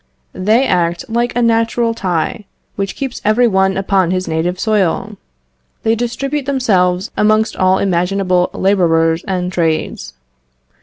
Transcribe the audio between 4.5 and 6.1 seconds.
soil; they